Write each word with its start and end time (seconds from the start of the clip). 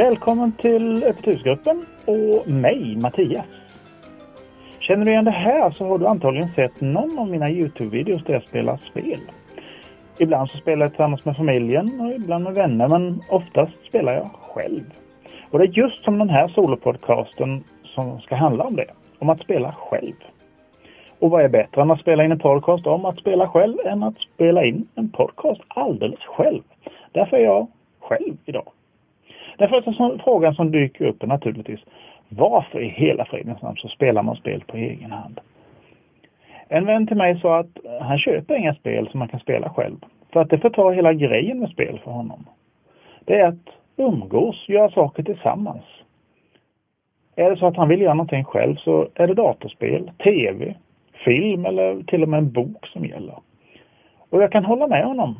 Välkommen 0.00 0.52
till 0.52 1.04
Öppet 1.04 1.26
husgruppen 1.26 1.86
och 2.04 2.48
mig, 2.50 2.96
Mattias. 2.96 3.46
Känner 4.78 5.04
du 5.04 5.10
igen 5.10 5.24
det 5.24 5.30
här 5.30 5.70
så 5.70 5.84
har 5.84 5.98
du 5.98 6.06
antagligen 6.06 6.48
sett 6.48 6.80
någon 6.80 7.18
av 7.18 7.28
mina 7.28 7.50
Youtube-videos 7.50 8.24
där 8.26 8.34
jag 8.34 8.42
spelar 8.42 8.80
spel. 8.90 9.20
Ibland 10.18 10.50
så 10.50 10.58
spelar 10.58 10.84
jag 10.84 10.92
tillsammans 10.92 11.24
med 11.24 11.36
familjen 11.36 12.00
och 12.00 12.12
ibland 12.12 12.44
med 12.44 12.54
vänner 12.54 12.88
men 12.88 13.20
oftast 13.28 13.86
spelar 13.88 14.12
jag 14.12 14.30
själv. 14.40 14.84
Och 15.50 15.58
det 15.58 15.64
är 15.64 15.78
just 15.78 16.04
som 16.04 16.18
den 16.18 16.30
här 16.30 16.48
solopodcasten 16.48 17.64
som 17.84 18.20
ska 18.20 18.36
handla 18.36 18.64
om 18.64 18.76
det. 18.76 18.90
Om 19.18 19.30
att 19.30 19.40
spela 19.40 19.72
själv. 19.72 20.14
Och 21.18 21.30
vad 21.30 21.44
är 21.44 21.48
bättre 21.48 21.82
än 21.82 21.90
att 21.90 22.00
spela 22.00 22.24
in 22.24 22.32
en 22.32 22.38
podcast 22.38 22.86
om 22.86 23.04
att 23.04 23.18
spela 23.18 23.48
själv 23.48 23.76
än 23.84 24.02
att 24.02 24.18
spela 24.34 24.64
in 24.64 24.88
en 24.94 25.10
podcast 25.10 25.60
alldeles 25.68 26.20
själv? 26.20 26.62
Därför 27.12 27.36
är 27.36 27.44
jag 27.44 27.66
själv 28.00 28.36
idag. 28.44 28.72
Den 29.60 29.68
första 29.68 30.18
frågan 30.24 30.54
som 30.54 30.70
dyker 30.70 31.04
upp 31.04 31.22
är 31.22 31.26
naturligtvis 31.26 31.80
varför 32.28 32.80
i 32.80 32.88
hela 32.88 33.24
fridens 33.24 33.62
namn 33.62 33.76
så 33.76 33.88
spelar 33.88 34.22
man 34.22 34.36
spel 34.36 34.64
på 34.66 34.76
egen 34.76 35.10
hand? 35.10 35.40
En 36.68 36.86
vän 36.86 37.06
till 37.06 37.16
mig 37.16 37.40
sa 37.40 37.58
att 37.58 37.78
han 38.00 38.18
köper 38.18 38.54
inga 38.54 38.74
spel 38.74 39.08
som 39.10 39.18
man 39.18 39.28
kan 39.28 39.40
spela 39.40 39.70
själv. 39.70 39.96
För 40.32 40.40
att 40.40 40.50
det 40.50 40.58
förtar 40.58 40.92
hela 40.92 41.12
grejen 41.12 41.58
med 41.58 41.70
spel 41.70 42.00
för 42.04 42.10
honom. 42.10 42.46
Det 43.24 43.40
är 43.40 43.48
att 43.48 43.68
umgås, 43.96 44.68
göra 44.68 44.90
saker 44.90 45.22
tillsammans. 45.22 45.84
Är 47.36 47.50
det 47.50 47.56
så 47.56 47.66
att 47.66 47.76
han 47.76 47.88
vill 47.88 48.00
göra 48.00 48.14
någonting 48.14 48.44
själv 48.44 48.76
så 48.76 49.08
är 49.14 49.26
det 49.26 49.34
datorspel, 49.34 50.10
tv, 50.24 50.74
film 51.24 51.66
eller 51.66 52.02
till 52.02 52.22
och 52.22 52.28
med 52.28 52.38
en 52.38 52.52
bok 52.52 52.86
som 52.86 53.04
gäller. 53.04 53.38
Och 54.30 54.42
jag 54.42 54.52
kan 54.52 54.64
hålla 54.64 54.86
med 54.86 55.04
honom. 55.04 55.38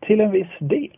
Till 0.00 0.20
en 0.20 0.30
viss 0.30 0.58
del. 0.58 0.96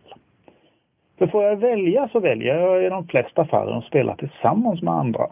För 1.18 1.26
får 1.26 1.44
jag 1.44 1.56
välja 1.56 2.08
så 2.12 2.20
väljer 2.20 2.58
jag 2.58 2.84
i 2.84 2.88
de 2.88 3.06
flesta 3.06 3.44
fallen 3.44 3.78
att 3.78 3.84
spela 3.84 4.16
tillsammans 4.16 4.82
med 4.82 4.94
andra. 4.94 5.26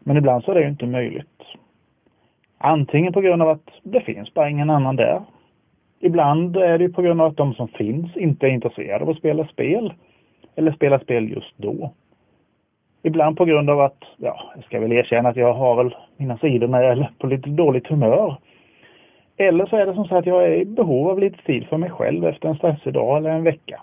Men 0.00 0.16
ibland 0.16 0.44
så 0.44 0.50
är 0.50 0.54
det 0.54 0.62
ju 0.62 0.68
inte 0.68 0.86
möjligt. 0.86 1.42
Antingen 2.58 3.12
på 3.12 3.20
grund 3.20 3.42
av 3.42 3.48
att 3.48 3.70
det 3.82 4.00
finns 4.00 4.34
bara 4.34 4.50
ingen 4.50 4.70
annan 4.70 4.96
där. 4.96 5.22
Ibland 6.00 6.56
är 6.56 6.78
det 6.78 6.88
på 6.88 7.02
grund 7.02 7.20
av 7.20 7.26
att 7.26 7.36
de 7.36 7.54
som 7.54 7.68
finns 7.68 8.16
inte 8.16 8.46
är 8.46 8.50
intresserade 8.50 9.04
av 9.04 9.10
att 9.10 9.16
spela 9.16 9.46
spel. 9.46 9.92
Eller 10.56 10.72
spela 10.72 10.98
spel 10.98 11.30
just 11.30 11.54
då. 11.56 11.90
Ibland 13.02 13.36
på 13.36 13.44
grund 13.44 13.70
av 13.70 13.80
att, 13.80 14.04
ja, 14.16 14.52
jag 14.54 14.64
ska 14.64 14.80
väl 14.80 14.92
erkänna 14.92 15.28
att 15.28 15.36
jag 15.36 15.54
har 15.54 15.76
väl 15.76 15.94
mina 16.16 16.38
sidor 16.38 16.68
när 16.68 16.82
jag 16.82 16.98
är 16.98 17.10
på 17.18 17.26
lite 17.26 17.50
dåligt 17.50 17.86
humör. 17.86 18.36
Eller 19.36 19.66
så 19.66 19.76
är 19.76 19.86
det 19.86 19.94
som 19.94 20.04
så 20.04 20.16
att 20.16 20.26
jag 20.26 20.44
är 20.44 20.52
i 20.52 20.64
behov 20.64 21.08
av 21.08 21.18
lite 21.18 21.42
tid 21.42 21.66
för 21.66 21.76
mig 21.76 21.90
själv 21.90 22.26
efter 22.26 22.48
en 22.48 22.56
stressig 22.56 22.92
dag 22.92 23.16
eller 23.16 23.30
en 23.30 23.44
vecka. 23.44 23.82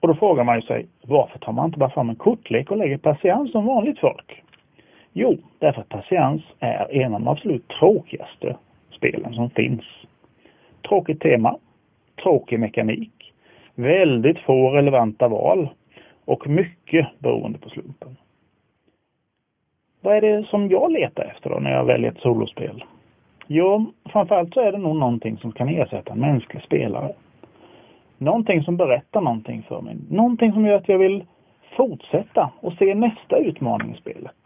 Och 0.00 0.08
då 0.08 0.14
frågar 0.14 0.44
man 0.44 0.56
ju 0.56 0.62
sig, 0.62 0.86
varför 1.02 1.38
tar 1.38 1.52
man 1.52 1.66
inte 1.66 1.78
bara 1.78 1.90
fram 1.90 2.10
en 2.10 2.16
kortlek 2.16 2.70
och 2.70 2.76
lägger 2.76 2.98
patiens 2.98 3.52
som 3.52 3.66
vanligt 3.66 3.98
folk? 3.98 4.42
Jo, 5.12 5.38
därför 5.58 5.80
att 5.80 5.88
patiens 5.88 6.42
är 6.60 6.92
en 6.92 7.14
av 7.14 7.20
de 7.20 7.28
absolut 7.28 7.68
tråkigaste 7.68 8.56
spelen 8.90 9.34
som 9.34 9.50
finns. 9.50 9.84
Tråkigt 10.88 11.20
tema, 11.20 11.58
tråkig 12.22 12.60
mekanik, 12.60 13.32
väldigt 13.74 14.38
få 14.38 14.70
relevanta 14.70 15.28
val 15.28 15.68
och 16.24 16.48
mycket 16.48 17.06
beroende 17.18 17.58
på 17.58 17.68
slumpen. 17.68 18.16
Vad 20.00 20.16
är 20.16 20.20
det 20.20 20.46
som 20.46 20.68
jag 20.68 20.92
letar 20.92 21.24
efter 21.24 21.50
då 21.50 21.58
när 21.58 21.70
jag 21.70 21.84
väljer 21.84 22.10
ett 22.10 22.20
solospel? 22.20 22.84
Jo, 23.46 23.92
framförallt 24.12 24.54
så 24.54 24.60
är 24.60 24.72
det 24.72 24.78
nog 24.78 24.96
någonting 24.96 25.38
som 25.38 25.52
kan 25.52 25.68
ersätta 25.68 26.12
en 26.12 26.20
mänsklig 26.20 26.62
spelare. 26.62 27.12
Någonting 28.22 28.62
som 28.62 28.76
berättar 28.76 29.20
någonting 29.20 29.62
för 29.68 29.80
mig. 29.80 29.96
Någonting 30.10 30.52
som 30.52 30.66
gör 30.66 30.76
att 30.76 30.88
jag 30.88 30.98
vill 30.98 31.24
fortsätta 31.76 32.50
och 32.60 32.72
se 32.72 32.94
nästa 32.94 33.38
utmaning 33.38 33.94
i 33.94 34.00
spelet. 34.00 34.36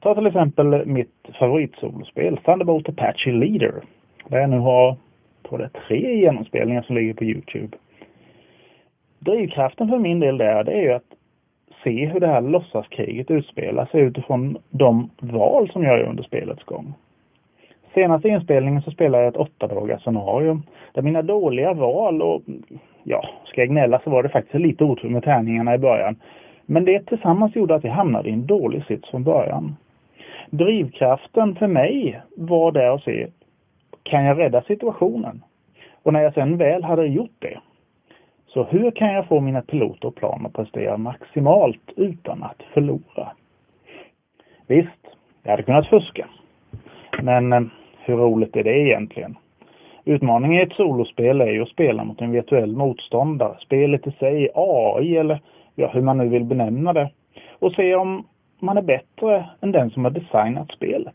Ta 0.00 0.14
till 0.14 0.26
exempel 0.26 0.86
mitt 0.86 1.28
favoritsolospel 1.38 2.36
Thunderbolt 2.36 2.88
Apache 2.88 3.32
Leader. 3.32 3.74
Där 4.28 4.38
jag 4.38 4.50
nu 4.50 4.58
har, 4.58 4.96
på 5.42 5.56
det 5.56 5.70
tre 5.88 6.16
genomspelningar 6.16 6.82
som 6.82 6.96
ligger 6.96 7.14
på 7.14 7.24
Youtube. 7.24 7.76
Drivkraften 9.18 9.88
för 9.88 9.98
min 9.98 10.20
del 10.20 10.38
där, 10.38 10.64
det 10.64 10.72
är 10.72 10.82
ju 10.82 10.92
att 10.92 11.12
se 11.84 12.06
hur 12.06 12.20
det 12.20 12.26
här 12.26 12.40
låtsaskriget 12.40 13.30
utspelar 13.30 13.86
sig 13.86 14.00
utifrån 14.00 14.58
de 14.70 15.10
val 15.20 15.70
som 15.72 15.82
jag 15.82 15.98
gör 15.98 16.08
under 16.08 16.22
spelets 16.22 16.64
gång. 16.64 16.94
Senaste 17.94 18.28
inspelningen 18.28 18.82
så 18.82 18.90
spelade 18.90 19.24
jag 19.24 19.30
ett 19.30 19.40
åtta 19.40 19.66
dagars 19.66 20.02
scenario 20.02 20.62
där 20.92 21.02
mina 21.02 21.22
dåliga 21.22 21.72
val 21.72 22.22
och 22.22 22.42
ja, 23.02 23.28
ska 23.44 23.60
jag 23.60 23.68
gnälla 23.68 24.00
så 24.04 24.10
var 24.10 24.22
det 24.22 24.28
faktiskt 24.28 24.54
lite 24.54 24.84
otur 24.84 25.08
med 25.08 25.24
tärningarna 25.24 25.74
i 25.74 25.78
början. 25.78 26.16
Men 26.66 26.84
det 26.84 27.06
tillsammans 27.06 27.56
gjorde 27.56 27.74
att 27.74 27.84
jag 27.84 27.92
hamnade 27.92 28.28
i 28.28 28.32
en 28.32 28.46
dålig 28.46 28.84
sits 28.84 29.10
från 29.10 29.24
början. 29.24 29.76
Drivkraften 30.50 31.54
för 31.54 31.66
mig 31.66 32.20
var 32.36 32.72
där 32.72 32.94
att 32.94 33.02
se, 33.02 33.26
kan 34.02 34.24
jag 34.24 34.38
rädda 34.38 34.62
situationen? 34.62 35.42
Och 36.02 36.12
när 36.12 36.20
jag 36.20 36.34
sen 36.34 36.56
väl 36.56 36.84
hade 36.84 37.06
gjort 37.06 37.36
det, 37.38 37.58
så 38.46 38.64
hur 38.64 38.90
kan 38.90 39.12
jag 39.12 39.26
få 39.26 39.40
mina 39.40 39.62
piloter 39.62 40.08
och 40.08 40.14
plan 40.14 40.46
att 40.46 40.52
prestera 40.52 40.96
maximalt 40.96 41.92
utan 41.96 42.42
att 42.42 42.62
förlora? 42.74 43.32
Visst, 44.66 45.06
jag 45.42 45.50
hade 45.50 45.62
kunnat 45.62 45.86
fuska. 45.86 46.28
Men 47.22 47.52
eh, 47.52 47.62
hur 48.04 48.16
roligt 48.16 48.56
är 48.56 48.64
det 48.64 48.78
egentligen? 48.78 49.36
Utmaningen 50.04 50.60
i 50.60 50.62
ett 50.62 50.72
solospel 50.72 51.40
är 51.40 51.46
ju 51.46 51.62
att 51.62 51.68
spela 51.68 52.04
mot 52.04 52.20
en 52.20 52.32
virtuell 52.32 52.76
motståndare. 52.76 53.56
Spelet 53.60 54.06
i 54.06 54.10
sig, 54.10 54.48
AI 54.54 55.16
eller 55.16 55.40
ja, 55.74 55.90
hur 55.92 56.00
man 56.00 56.18
nu 56.18 56.28
vill 56.28 56.44
benämna 56.44 56.92
det. 56.92 57.10
Och 57.58 57.72
se 57.72 57.94
om 57.94 58.26
man 58.58 58.78
är 58.78 58.82
bättre 58.82 59.44
än 59.60 59.72
den 59.72 59.90
som 59.90 60.04
har 60.04 60.10
designat 60.10 60.70
spelet. 60.70 61.14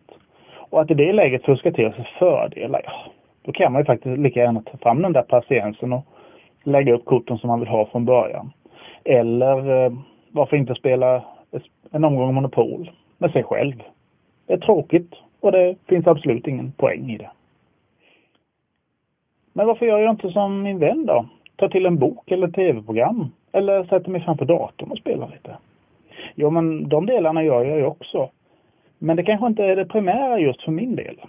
Och 0.70 0.82
att 0.82 0.92
i 0.92 0.94
det 0.94 1.14
läget 1.14 1.46
fuska 1.46 1.72
till 1.72 1.94
sig 1.94 2.10
fördelar, 2.20 2.82
ja, 2.86 3.12
då 3.42 3.52
kan 3.52 3.72
man 3.72 3.82
ju 3.82 3.86
faktiskt 3.86 4.18
lika 4.18 4.40
gärna 4.40 4.62
ta 4.62 4.78
fram 4.78 5.02
den 5.02 5.14
där 5.14 5.22
patiensen 5.22 5.94
och 5.94 6.06
lägga 6.64 6.94
upp 6.94 7.06
korten 7.06 7.38
som 7.38 7.48
man 7.48 7.60
vill 7.60 7.70
ha 7.70 7.86
från 7.86 8.06
början. 8.06 8.52
Eller 9.04 9.86
eh, 9.86 9.92
varför 10.32 10.58
inte 10.58 10.76
spela 10.76 11.24
en 11.92 12.04
omgång 12.04 12.34
Monopol 12.34 12.92
med 13.18 13.32
sig 13.32 13.44
själv. 13.44 13.84
Det 14.48 14.54
är 14.54 14.58
tråkigt 14.58 15.14
och 15.40 15.52
det 15.52 15.76
finns 15.88 16.08
absolut 16.08 16.48
ingen 16.48 16.72
poäng 16.72 17.12
i 17.12 17.18
det. 17.18 17.30
Men 19.54 19.68
varför 19.68 19.86
gör 19.86 20.00
jag 20.00 20.12
inte 20.12 20.32
som 20.32 20.62
min 20.62 20.80
vän 20.80 21.06
då? 21.06 21.26
Tar 21.56 21.70
till 21.70 21.86
en 21.86 21.98
bok 21.98 22.32
eller 22.32 22.48
tv-program. 22.48 23.32
Eller 23.52 23.84
sätter 23.84 24.10
mig 24.12 24.22
framför 24.22 24.46
datorn 24.46 24.92
och 24.92 24.98
spelar 24.98 25.28
lite. 25.28 25.58
Jo, 26.36 26.50
men 26.50 26.90
de 26.90 27.06
delarna 27.06 27.44
gör 27.44 27.66
jag 27.66 27.78
ju 27.78 27.86
också. 27.86 28.30
Men 28.98 29.18
det 29.18 29.24
kanske 29.24 29.48
inte 29.48 29.64
är 29.64 29.76
det 29.76 29.86
primära 29.86 30.40
just 30.40 30.62
för 30.62 30.72
min 30.72 30.96
del. 30.96 31.22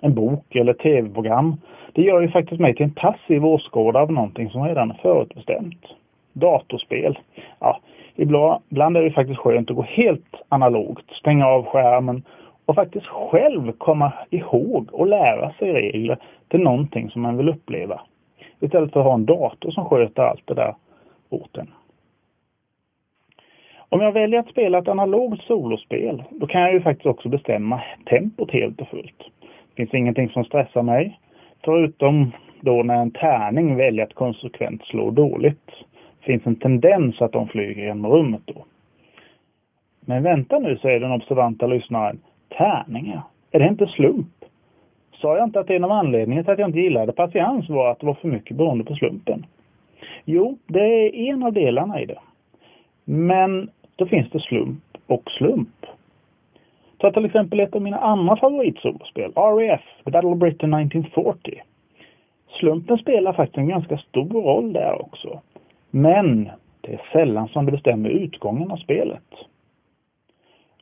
En 0.00 0.14
bok 0.14 0.56
eller 0.56 0.72
tv-program, 0.72 1.56
det 1.92 2.02
gör 2.02 2.20
ju 2.20 2.28
faktiskt 2.28 2.60
mig 2.60 2.74
till 2.74 2.84
en 2.84 2.94
passiv 2.94 3.46
åskådare 3.46 4.02
av 4.02 4.12
någonting 4.12 4.50
som 4.50 4.64
redan 4.64 4.90
är 4.90 4.94
förutbestämt. 4.94 5.86
Datorspel, 6.32 7.18
ja, 7.58 7.80
ibland 8.16 8.96
är 8.96 9.02
det 9.02 9.10
faktiskt 9.10 9.40
skönt 9.40 9.70
att 9.70 9.76
gå 9.76 9.82
helt 9.82 10.34
analogt, 10.48 11.10
stänga 11.10 11.46
av 11.46 11.64
skärmen 11.64 12.22
och 12.66 12.74
faktiskt 12.74 13.06
själv 13.06 13.72
komma 13.72 14.12
ihåg 14.30 14.88
och 14.92 15.06
lära 15.06 15.52
sig 15.52 15.72
regler 15.72 16.18
till 16.48 16.60
någonting 16.60 17.10
som 17.10 17.22
man 17.22 17.36
vill 17.36 17.48
uppleva. 17.48 18.00
Istället 18.60 18.92
för 18.92 19.00
att 19.00 19.06
ha 19.06 19.14
en 19.14 19.26
dator 19.26 19.70
som 19.70 19.84
sköter 19.84 20.22
allt 20.22 20.46
det 20.46 20.54
där 20.54 20.74
åt 21.30 21.56
en. 21.56 21.70
Om 23.88 24.00
jag 24.00 24.12
väljer 24.12 24.40
att 24.40 24.48
spela 24.48 24.78
ett 24.78 24.88
analogt 24.88 25.42
solospel, 25.42 26.22
då 26.30 26.46
kan 26.46 26.60
jag 26.60 26.72
ju 26.72 26.80
faktiskt 26.80 27.06
också 27.06 27.28
bestämma 27.28 27.80
tempot 28.06 28.50
helt 28.50 28.80
och 28.80 28.88
fullt. 28.88 29.18
Det 29.68 29.76
finns 29.76 29.94
ingenting 29.94 30.28
som 30.28 30.44
stressar 30.44 30.82
mig, 30.82 31.18
förutom 31.64 32.32
då 32.60 32.82
när 32.82 33.02
en 33.02 33.10
tärning 33.10 33.76
väljer 33.76 34.04
att 34.04 34.14
konsekvent 34.14 34.84
slå 34.84 35.10
dåligt. 35.10 35.70
Det 36.28 36.32
finns 36.32 36.46
en 36.46 36.56
tendens 36.56 37.22
att 37.22 37.32
de 37.32 37.48
flyger 37.48 37.82
genom 37.82 38.12
rummet 38.12 38.40
då. 38.44 38.64
Men 40.00 40.22
vänta 40.22 40.58
nu, 40.58 40.78
säger 40.78 41.00
den 41.00 41.12
observanta 41.12 41.66
lyssnaren. 41.66 42.20
Tärningar? 42.48 43.22
Är 43.50 43.58
det 43.58 43.68
inte 43.68 43.86
slump? 43.86 44.44
Sa 45.12 45.36
jag 45.36 45.44
inte 45.44 45.60
att 45.60 45.70
en 45.70 45.84
av 45.84 45.90
anledningarna 45.90 46.44
till 46.44 46.52
att 46.52 46.58
jag 46.58 46.68
inte 46.68 46.80
gillade 46.80 47.12
patiens 47.12 47.68
var 47.68 47.90
att 47.90 48.00
det 48.00 48.06
var 48.06 48.14
för 48.14 48.28
mycket 48.28 48.56
beroende 48.56 48.84
på 48.84 48.94
slumpen? 48.94 49.46
Jo, 50.24 50.58
det 50.66 50.80
är 50.80 51.32
en 51.32 51.42
av 51.42 51.52
delarna 51.52 52.00
i 52.00 52.06
det. 52.06 52.18
Men 53.04 53.70
då 53.96 54.06
finns 54.06 54.30
det 54.30 54.40
slump 54.40 54.84
och 55.06 55.30
slump. 55.30 55.86
Ta 56.98 57.12
till 57.12 57.24
exempel 57.24 57.60
ett 57.60 57.74
av 57.74 57.82
mina 57.82 57.98
andra 57.98 58.36
favoritsolospel, 58.36 59.32
RAF, 59.36 59.82
The 60.04 60.10
Battle 60.10 60.30
of 60.30 60.38
Britain 60.38 60.74
1940. 60.74 61.62
Slumpen 62.60 62.98
spelar 62.98 63.32
faktiskt 63.32 63.58
en 63.58 63.68
ganska 63.68 63.98
stor 63.98 64.42
roll 64.42 64.72
där 64.72 65.02
också. 65.02 65.40
Men 65.90 66.50
det 66.80 66.92
är 66.92 67.00
sällan 67.12 67.48
som 67.48 67.66
det 67.66 67.72
bestämmer 67.72 68.08
utgången 68.08 68.70
av 68.70 68.76
spelet. 68.76 69.34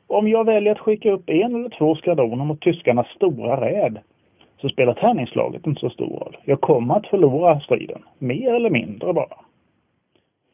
Om 0.06 0.28
jag 0.28 0.44
väljer 0.44 0.72
att 0.72 0.78
skicka 0.78 1.10
upp 1.12 1.30
en 1.30 1.54
eller 1.54 1.68
två 1.68 1.94
skadroner 1.94 2.44
mot 2.44 2.60
tyskarnas 2.60 3.06
stora 3.06 3.60
räd 3.60 3.98
så 4.60 4.68
spelar 4.68 4.94
tärningslaget 4.94 5.66
inte 5.66 5.80
så 5.80 5.90
stor 5.90 6.18
roll. 6.18 6.36
Jag 6.44 6.60
kommer 6.60 6.96
att 6.96 7.06
förlora 7.06 7.60
striden, 7.60 8.02
mer 8.18 8.54
eller 8.54 8.70
mindre 8.70 9.12
bara. 9.12 9.36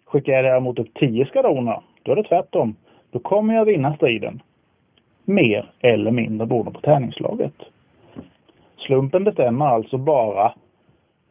Skickar 0.04 0.32
jag 0.32 0.44
däremot 0.44 0.78
upp 0.78 0.94
tio 0.94 1.26
skadoner, 1.26 1.80
då 2.02 2.12
är 2.12 2.16
det 2.16 2.24
tvärtom. 2.24 2.76
Då 3.10 3.18
kommer 3.18 3.54
jag 3.54 3.64
vinna 3.64 3.96
striden. 3.96 4.42
Mer 5.24 5.70
eller 5.80 6.10
mindre 6.10 6.46
beroende 6.46 6.70
på 6.70 6.80
tärningslaget. 6.80 7.54
Slumpen 8.76 9.24
bestämmer 9.24 9.66
alltså 9.66 9.98
bara 9.98 10.54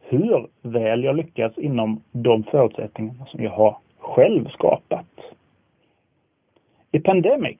hur 0.02 0.46
väl 0.62 1.04
jag 1.04 1.16
lyckas 1.16 1.58
inom 1.58 2.02
de 2.12 2.42
förutsättningar 2.42 3.14
som 3.26 3.44
jag 3.44 3.50
har 3.50 3.76
själv 3.98 4.48
skapat. 4.48 5.06
I 6.92 7.00
Pandemic, 7.00 7.58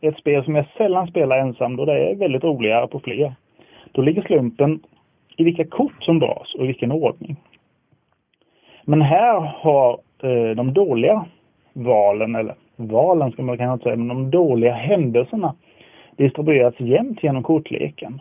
ett 0.00 0.18
spel 0.18 0.44
som 0.44 0.54
jag 0.54 0.66
sällan 0.76 1.06
spelar 1.06 1.38
ensam 1.38 1.76
då 1.76 1.84
det 1.84 2.10
är 2.10 2.14
väldigt 2.14 2.44
roligare 2.44 2.86
på 2.86 3.00
fler, 3.00 3.34
då 3.92 4.02
ligger 4.02 4.22
slumpen 4.22 4.80
i 5.36 5.44
vilka 5.44 5.64
kort 5.64 6.02
som 6.02 6.18
dras 6.18 6.54
och 6.54 6.64
i 6.64 6.66
vilken 6.66 6.92
ordning. 6.92 7.36
Men 8.84 9.02
här 9.02 9.40
har 9.40 10.00
eh, 10.22 10.56
de 10.56 10.74
dåliga 10.74 11.24
valen, 11.72 12.34
eller 12.34 12.54
valen 12.76 13.32
ska 13.32 13.42
man 13.42 13.58
kanske 13.58 13.72
inte 13.72 13.84
säga, 13.84 13.96
men 13.96 14.08
de 14.08 14.30
dåliga 14.30 14.72
händelserna 14.72 15.54
distribuerats 16.16 16.80
jämnt 16.80 17.22
genom 17.22 17.42
kortleken. 17.42 18.20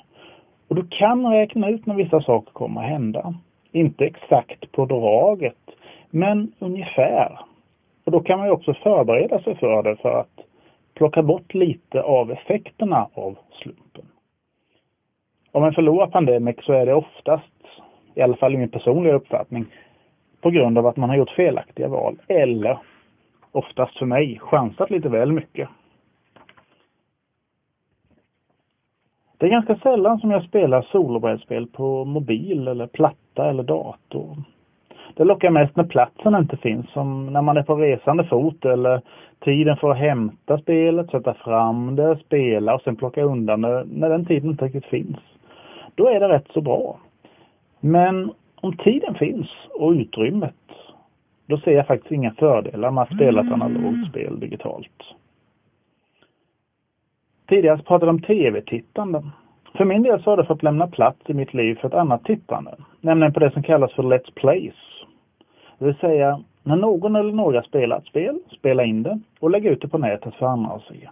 Och 0.68 0.76
du 0.76 0.88
kan 0.90 1.26
räkna 1.26 1.70
ut 1.70 1.86
när 1.86 1.96
vissa 1.96 2.22
saker 2.22 2.52
kommer 2.52 2.82
att 2.82 2.90
hända. 2.90 3.34
Inte 3.72 4.06
exakt 4.06 4.72
på 4.72 4.86
draget, 4.86 5.58
men 6.10 6.52
ungefär. 6.60 7.40
Och 8.06 8.12
då 8.12 8.20
kan 8.20 8.40
man 8.40 8.48
ju 8.48 8.54
också 8.54 8.74
förbereda 8.74 9.42
sig 9.42 9.56
för 9.56 9.84
det 9.84 9.96
för 9.96 10.20
att 10.20 10.40
plocka 10.94 11.24
bort 11.24 11.54
lite 11.54 12.02
av 12.02 12.32
effekterna 12.32 13.08
av 13.14 13.38
slumpen. 13.52 14.06
Om 15.52 15.62
man 15.62 15.74
förlorar 15.74 16.08
Pandemic 16.08 16.56
så 16.62 16.74
är 16.74 16.86
det 16.86 16.94
oftast, 16.94 17.54
i 18.16 18.22
alla 18.22 18.36
fall 18.36 18.54
i 18.54 18.58
min 18.58 18.70
personliga 18.70 19.14
uppfattning, 19.14 19.66
på 20.42 20.50
grund 20.50 20.78
av 20.78 20.88
att 20.88 20.98
man 20.98 21.10
har 21.10 21.18
gjort 21.18 21.30
felaktiga 21.30 21.88
val 21.88 22.18
eller 22.28 22.78
oftast 23.52 23.98
för 23.98 24.06
mig 24.06 24.40
chansat 24.40 24.90
lite 24.90 25.10
väl 25.10 25.32
mycket. 25.32 25.70
Det 29.42 29.48
är 29.48 29.50
ganska 29.50 29.76
sällan 29.76 30.20
som 30.20 30.32
jag 30.32 30.44
spelar 30.44 30.82
solobrädspel 30.82 31.68
på 31.68 32.06
mobil 32.06 32.68
eller 32.68 32.88
platta 32.88 33.50
eller 33.50 33.64
dator. 33.64 34.38
Det 35.14 35.24
lockar 35.24 35.50
mest 35.50 35.76
när 35.76 35.84
platsen 35.84 36.36
inte 36.36 36.58
finns, 36.58 36.90
som 36.90 37.34
när 37.34 37.42
man 37.42 37.58
är 37.58 37.64
på 37.64 37.76
resande 37.76 38.24
fot 38.24 38.66
eller 38.66 39.02
tiden 39.40 39.78
för 39.78 39.92
att 39.92 39.98
hämta 39.98 40.58
spelet, 40.58 41.10
sätta 41.12 41.34
fram 41.34 41.96
det, 41.96 42.18
spela 42.26 42.76
och 42.76 42.82
sen 42.82 42.96
plocka 42.96 43.24
undan 43.24 43.62
det 43.62 43.84
när 43.92 44.10
den 44.10 44.26
tiden 44.26 44.50
inte 44.50 44.66
riktigt 44.66 44.86
finns. 44.86 45.18
Då 45.96 46.08
är 46.08 46.20
det 46.20 46.30
rätt 46.30 46.48
så 46.54 46.62
bra. 46.62 46.98
Men 47.80 48.32
om 48.56 48.78
tiden 48.78 49.16
finns 49.16 49.48
och 49.80 49.92
utrymmet, 49.92 50.56
då 51.46 51.58
ser 51.58 51.72
jag 51.72 51.88
faktiskt 51.88 52.12
inga 52.12 52.32
fördelar 52.32 52.92
med 52.92 53.02
att 53.02 53.16
spela 53.16 53.42
ett 53.42 53.52
analogt 53.52 54.10
spel 54.10 54.40
digitalt. 54.40 55.16
Tidigare 57.52 57.78
pratade 57.78 58.10
om 58.10 58.22
tv-tittande. 58.22 59.24
För 59.78 59.86
min 59.86 60.04
del 60.04 60.24
så 60.24 60.30
har 60.30 60.38
det 60.38 60.46
fått 60.46 60.64
lämna 60.64 60.88
plats 60.88 61.20
i 61.28 61.34
mitt 61.34 61.54
liv 61.54 61.76
för 61.76 61.88
ett 61.88 61.94
annat 61.94 62.24
tittande, 62.24 62.76
nämligen 63.02 63.34
på 63.34 63.40
det 63.40 63.52
som 63.52 63.64
kallas 63.64 63.94
för 63.94 64.04
Let's 64.04 64.34
Plays. 64.36 64.76
Det 65.80 65.86
vill 65.86 65.96
säga, 65.96 66.44
när 66.64 66.76
någon 66.76 67.16
eller 67.16 67.32
några 67.32 67.64
spelar 67.64 67.98
ett 67.98 68.06
spel, 68.06 68.40
spela 68.52 68.84
in 68.84 69.04
det 69.04 69.20
och 69.40 69.50
lägga 69.50 69.72
ut 69.72 69.82
det 69.82 69.88
på 69.88 69.98
nätet 69.98 70.36
för 70.36 70.46
andra 70.46 70.72
att 70.72 70.82
se. 70.82 71.10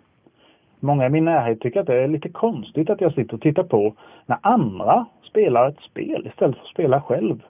Många 0.79 1.05
i 1.05 1.09
min 1.09 1.25
närhet 1.25 1.61
tycker 1.61 1.79
att 1.79 1.87
det 1.87 2.03
är 2.03 2.07
lite 2.07 2.29
konstigt 2.29 2.89
att 2.89 3.01
jag 3.01 3.13
sitter 3.13 3.33
och 3.33 3.41
tittar 3.41 3.63
på 3.63 3.93
när 4.25 4.37
andra 4.41 5.05
spelar 5.29 5.69
ett 5.69 5.79
spel 5.79 6.27
istället 6.27 6.55
för 6.55 6.63
att 6.63 6.71
spela 6.71 7.01
själv. 7.01 7.43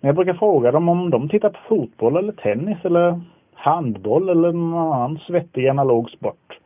Men 0.00 0.08
jag 0.08 0.16
brukar 0.16 0.34
fråga 0.34 0.72
dem 0.72 0.88
om 0.88 1.10
de 1.10 1.28
tittar 1.28 1.50
på 1.50 1.58
fotboll 1.68 2.16
eller 2.16 2.32
tennis 2.32 2.78
eller 2.82 3.20
handboll 3.54 4.28
eller 4.28 4.52
någon 4.52 4.92
annan 4.92 5.18
svettig 5.18 5.68
analog 5.68 6.10
sport. 6.10 6.59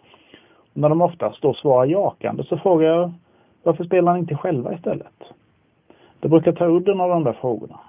När 0.75 0.88
de 0.88 1.03
oftast 1.03 1.43
då 1.43 1.55
svarar 1.55 1.87
jakande 1.87 2.44
så 2.44 2.59
frågar 2.59 2.88
jag 2.88 3.12
varför 3.62 3.85
spelar 3.85 4.12
ni 4.12 4.19
inte 4.19 4.35
själva 4.35 4.75
istället? 4.75 5.23
Det 6.21 6.29
brukar 6.29 6.53
ta 6.53 6.67
udden 6.67 7.00
av 7.00 7.09
de 7.09 7.25
där 7.25 7.32
frågorna. 7.32 7.81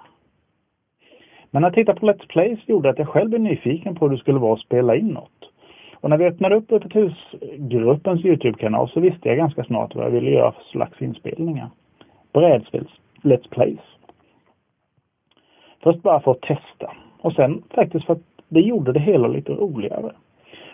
Men 1.50 1.64
att 1.64 1.74
titta 1.74 1.94
på 1.94 2.06
Let's 2.06 2.26
Plays 2.28 2.68
gjorde 2.68 2.90
att 2.90 2.98
jag 2.98 3.08
själv 3.08 3.28
blev 3.28 3.40
nyfiken 3.40 3.94
på 3.94 4.04
hur 4.04 4.16
det 4.16 4.20
skulle 4.20 4.38
vara 4.38 4.52
att 4.52 4.60
spela 4.60 4.96
in 4.96 5.08
något. 5.08 5.50
Och 5.94 6.10
när 6.10 6.16
vi 6.16 6.24
öppnade 6.24 6.56
upp 6.56 6.72
Öppet 6.72 6.96
hus-gruppens 6.96 8.24
Youtube-kanal 8.24 8.88
så 8.88 9.00
visste 9.00 9.28
jag 9.28 9.36
ganska 9.36 9.64
snart 9.64 9.94
vad 9.94 10.04
jag 10.04 10.10
ville 10.10 10.30
göra 10.30 10.52
för 10.52 10.62
slags 10.62 11.02
inspelningar. 11.02 11.70
Brädspels 12.32 12.90
Let's 13.22 13.48
Plays. 13.50 13.80
Först 15.82 16.02
bara 16.02 16.20
för 16.20 16.30
att 16.30 16.40
testa. 16.40 16.92
Och 17.20 17.32
sen 17.32 17.62
faktiskt 17.70 18.06
för 18.06 18.12
att 18.12 18.22
det 18.48 18.60
gjorde 18.60 18.92
det 18.92 19.00
hela 19.00 19.28
lite 19.28 19.52
roligare. 19.52 20.12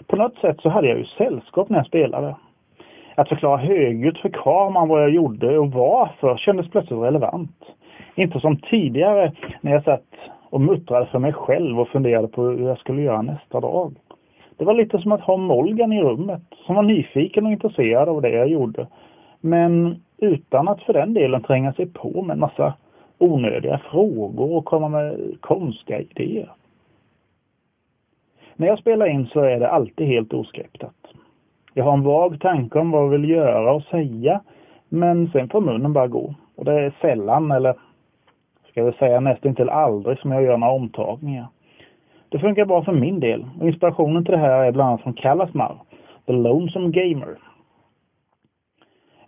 På 0.06 0.16
något 0.16 0.38
sätt 0.38 0.60
så 0.60 0.68
hade 0.68 0.88
jag 0.88 0.98
ju 0.98 1.04
sällskap 1.04 1.68
när 1.68 1.78
jag 1.78 1.86
spelade. 1.86 2.36
Att 3.14 3.28
förklara 3.28 3.56
högljutt 3.56 4.18
för 4.18 4.28
kameran 4.28 4.88
vad 4.88 5.02
jag 5.02 5.10
gjorde 5.10 5.58
och 5.58 5.70
varför 5.70 6.36
kändes 6.36 6.70
plötsligt 6.70 7.00
relevant. 7.00 7.56
Inte 8.14 8.40
som 8.40 8.56
tidigare 8.56 9.32
när 9.60 9.72
jag 9.72 9.84
satt 9.84 10.06
och 10.50 10.60
muttrade 10.60 11.06
för 11.06 11.18
mig 11.18 11.32
själv 11.32 11.80
och 11.80 11.88
funderade 11.88 12.28
på 12.28 12.42
hur 12.42 12.68
jag 12.68 12.78
skulle 12.78 13.02
göra 13.02 13.22
nästa 13.22 13.60
dag. 13.60 13.94
Det 14.56 14.64
var 14.64 14.74
lite 14.74 14.98
som 14.98 15.12
att 15.12 15.20
ha 15.20 15.36
Molgan 15.36 15.92
i 15.92 16.02
rummet 16.02 16.42
som 16.66 16.74
var 16.74 16.82
nyfiken 16.82 17.46
och 17.46 17.52
intresserad 17.52 18.08
av 18.08 18.22
det 18.22 18.30
jag 18.30 18.48
gjorde. 18.48 18.86
Men 19.40 20.02
utan 20.18 20.68
att 20.68 20.82
för 20.82 20.92
den 20.92 21.14
delen 21.14 21.42
tränga 21.42 21.72
sig 21.72 21.86
på 21.86 22.22
med 22.22 22.34
en 22.34 22.40
massa 22.40 22.74
onödiga 23.18 23.80
frågor 23.90 24.56
och 24.56 24.64
komma 24.64 24.88
med 24.88 25.36
konstiga 25.40 26.00
idéer. 26.00 26.50
När 28.56 28.66
jag 28.66 28.78
spelar 28.78 29.06
in 29.06 29.26
så 29.26 29.40
är 29.40 29.60
det 29.60 29.70
alltid 29.70 30.06
helt 30.06 30.34
oskriptat. 30.34 30.94
Jag 31.74 31.84
har 31.84 31.92
en 31.92 32.02
vag 32.02 32.40
tanke 32.40 32.78
om 32.78 32.90
vad 32.90 33.04
jag 33.04 33.08
vill 33.08 33.30
göra 33.30 33.72
och 33.72 33.82
säga, 33.82 34.40
men 34.88 35.30
sen 35.30 35.48
får 35.48 35.60
munnen 35.60 35.92
bara 35.92 36.06
gå. 36.06 36.34
Och 36.56 36.64
det 36.64 36.72
är 36.72 36.94
sällan, 37.00 37.50
eller 37.50 37.74
ska 38.70 38.84
vi 38.84 38.92
säga 38.92 39.20
nästan 39.20 39.54
till 39.54 39.68
aldrig, 39.68 40.18
som 40.18 40.32
jag 40.32 40.42
gör 40.42 40.56
några 40.56 40.72
omtagningar. 40.72 41.46
Det 42.28 42.38
funkar 42.38 42.64
bra 42.64 42.84
för 42.84 42.92
min 42.92 43.20
del 43.20 43.46
och 43.60 43.66
inspirationen 43.66 44.24
till 44.24 44.32
det 44.32 44.38
här 44.38 44.64
är 44.64 44.72
bland 44.72 44.88
annat 44.88 45.02
från 45.02 45.14
Kallasmar, 45.14 45.76
The 46.26 46.32
Lonesome 46.32 46.90
Gamer. 46.90 47.38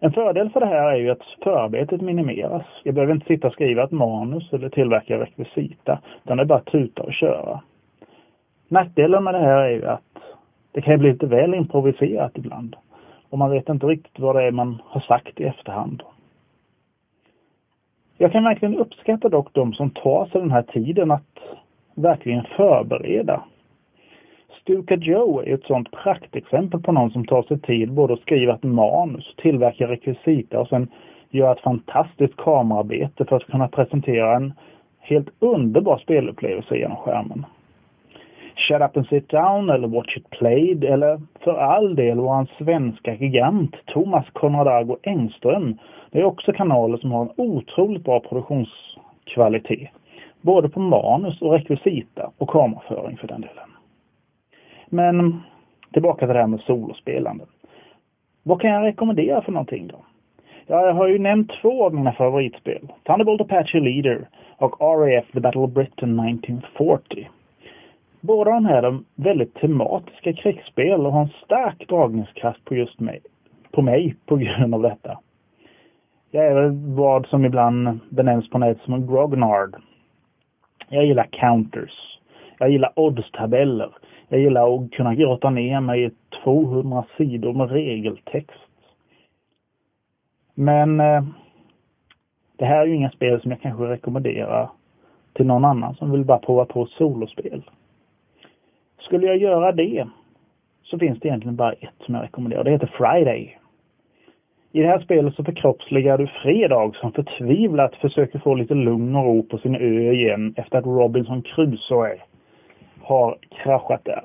En 0.01 0.13
fördel 0.13 0.51
för 0.51 0.61
det 0.61 0.67
här 0.67 0.93
är 0.93 0.97
ju 0.97 1.11
att 1.11 1.23
förarbetet 1.43 2.01
minimeras. 2.01 2.63
Jag 2.83 2.95
behöver 2.95 3.15
inte 3.15 3.27
sitta 3.27 3.47
och 3.47 3.53
skriva 3.53 3.85
ett 3.85 3.91
manus 3.91 4.53
eller 4.53 4.69
tillverka 4.69 5.19
rekvisita, 5.19 5.99
utan 6.25 6.37
det 6.37 6.43
är 6.43 6.47
bara 6.47 6.59
att 6.59 6.67
tuta 6.67 7.03
och 7.03 7.13
köra. 7.13 7.61
Nackdelen 8.75 9.25
med 9.25 9.35
det 9.35 9.41
här 9.41 9.59
är 9.59 9.71
ju 9.71 9.87
att 9.87 10.19
det 10.73 10.81
kan 10.81 10.99
bli 10.99 11.13
lite 11.13 11.27
väl 11.27 11.55
improviserat 11.55 12.33
ibland. 12.35 12.77
Och 13.31 13.39
man 13.39 13.51
vet 13.51 13.69
inte 13.69 13.87
riktigt 13.87 14.19
vad 14.19 14.37
det 14.37 14.43
är 14.43 14.51
man 14.51 14.83
har 14.85 15.01
sagt 15.01 15.41
i 15.41 15.45
efterhand. 15.45 16.03
Jag 18.19 18.33
kan 18.33 18.45
verkligen 18.45 18.77
uppskatta 18.77 19.29
dock 19.29 19.49
de 19.53 19.73
som 19.73 19.91
tar 19.91 20.27
sig 20.27 20.41
den 20.41 20.51
här 20.51 20.63
tiden 20.63 21.11
att 21.11 21.39
verkligen 21.95 22.45
förbereda. 22.57 23.45
Stuka 24.61 24.95
Joe 24.95 25.41
är 25.41 25.55
ett 25.55 25.65
sådant 25.65 25.91
praktexempel 25.91 26.83
på 26.83 26.93
någon 26.93 27.11
som 27.11 27.27
tar 27.27 27.43
sig 27.43 27.61
tid 27.61 27.93
både 27.93 28.15
att 28.15 28.21
skriva 28.21 28.55
ett 28.55 28.63
manus, 28.63 29.35
tillverka 29.37 29.89
rekvisita 29.89 30.61
och 30.61 30.69
sen 30.69 30.89
göra 31.31 31.53
ett 31.53 31.61
fantastiskt 31.61 32.37
kamerarbete 32.37 33.25
för 33.25 33.37
att 33.37 33.47
kunna 33.47 33.69
presentera 33.69 34.37
en 34.37 34.53
helt 35.01 35.29
underbar 35.39 35.99
spelupplevelse 35.99 36.77
genom 36.77 36.97
skärmen. 36.97 37.47
Shut 38.69 38.83
Up 38.83 38.97
and 38.97 39.07
Sit 39.07 39.29
Down 39.29 39.71
eller 39.71 39.89
Watch 39.89 40.17
It 40.17 40.31
Played 40.31 40.85
eller 40.85 41.21
för 41.41 41.55
all 41.55 41.95
del 41.95 42.19
våran 42.19 42.47
svenska 42.59 43.15
gigant 43.15 43.77
Thomas 43.87 44.27
Conradago 44.33 44.97
Engström. 45.03 45.79
Det 46.11 46.21
är 46.21 46.25
också 46.25 46.53
kanaler 46.53 46.97
som 46.97 47.13
har 47.13 47.23
en 47.23 47.33
otroligt 47.37 48.05
bra 48.05 48.21
produktionskvalitet. 48.21 49.91
Både 50.41 50.69
på 50.69 50.81
manus 50.81 51.43
och 51.43 51.53
rekvisita 51.53 52.31
och 52.39 52.51
kameraföring 52.51 53.17
för 53.17 53.29
den 53.29 53.41
delen. 53.41 53.71
Men 54.87 55.43
tillbaka 55.93 56.27
till 56.27 56.35
det 56.35 56.41
här 56.41 56.47
med 56.47 56.61
solospelande. 56.61 57.45
Vad 58.43 58.61
kan 58.61 58.71
jag 58.71 58.85
rekommendera 58.85 59.43
för 59.43 59.53
någonting 59.53 59.87
då? 59.89 59.97
Ja, 60.67 60.87
jag 60.87 60.95
har 60.95 61.09
ju 61.09 61.19
nämnt 61.19 61.51
två 61.63 61.85
av 61.85 61.95
mina 61.95 62.13
favoritspel. 62.13 62.93
Thunderbolt 63.07 63.41
Apache 63.41 63.81
Leader 63.81 64.29
och 64.57 64.81
RAF 64.81 65.25
The 65.33 65.41
Battle 65.41 65.61
of 65.61 65.71
Britain 65.71 66.21
1940. 66.21 67.29
Båda 68.27 68.51
de 68.51 68.67
här 68.67 68.83
är 68.83 68.99
väldigt 69.15 69.55
tematiska 69.55 70.33
krigsspel 70.33 71.07
och 71.07 71.13
har 71.13 71.21
en 71.21 71.33
stark 71.45 71.89
dragningskraft 71.89 72.65
på 72.65 72.75
just 72.75 73.01
mig, 73.01 73.21
på 73.71 73.83
mig 73.83 74.17
på 74.27 74.37
grund 74.37 74.75
av 74.75 74.83
detta. 74.83 75.19
Jag 76.31 76.47
är 76.47 76.95
vad 76.97 77.27
som 77.27 77.45
ibland 77.45 78.01
benämns 78.09 78.51
på 78.51 78.59
nätet 78.59 78.83
som 78.83 78.95
en 78.95 79.07
grognard. 79.07 79.77
Jag 80.89 81.07
gillar 81.07 81.29
counters. 81.31 82.19
Jag 82.59 82.71
gillar 82.71 82.93
oddstabeller. 82.97 83.91
Jag 84.29 84.41
gillar 84.41 84.75
att 84.75 84.91
kunna 84.91 85.15
grotta 85.15 85.51
ner 85.51 85.81
mig 85.81 86.05
i 86.05 86.11
200 86.45 87.05
sidor 87.17 87.53
med 87.53 87.71
regeltext. 87.71 88.61
Men 90.55 91.01
eh, 91.01 91.25
Det 92.57 92.65
här 92.65 92.81
är 92.81 92.87
ju 92.87 92.95
inga 92.95 93.11
spel 93.11 93.41
som 93.41 93.51
jag 93.51 93.61
kanske 93.61 93.85
rekommenderar 93.85 94.71
till 95.33 95.47
någon 95.47 95.65
annan 95.65 95.95
som 95.95 96.11
vill 96.11 96.25
bara 96.25 96.39
prova 96.39 96.65
på 96.65 96.87
solospel. 96.87 97.63
Skulle 99.05 99.27
jag 99.27 99.37
göra 99.37 99.73
det 99.73 100.07
så 100.83 100.99
finns 100.99 101.21
det 101.21 101.29
egentligen 101.29 101.57
bara 101.57 101.73
ett 101.73 101.95
som 102.07 102.15
jag 102.15 102.25
rekommenderar. 102.25 102.65
Det 102.65 102.71
heter 102.71 102.93
Friday. 102.99 103.59
I 104.73 104.81
det 104.81 104.89
här 104.89 104.99
spelet 104.99 105.35
så 105.35 105.45
förkroppsligar 105.45 106.19
du 106.19 106.27
Fredag 106.27 106.93
som 106.95 107.13
förtvivlat 107.13 107.97
försöker 107.97 108.39
få 108.39 108.55
lite 108.55 108.75
lugn 108.75 109.17
och 109.17 109.25
ro 109.25 109.43
på 109.43 109.59
sin 109.59 109.75
ö 109.75 110.13
igen 110.13 110.55
efter 110.57 110.79
att 110.79 110.87
Robinson 110.87 111.43
Crusoe 111.43 112.19
har 113.03 113.39
kraschat 113.51 114.05
där. 114.05 114.23